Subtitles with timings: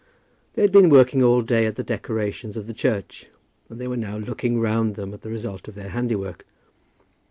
[0.53, 3.27] They had been working all day at the decorations of the church,
[3.69, 6.43] and they were now looking round them at the result of their handiwork.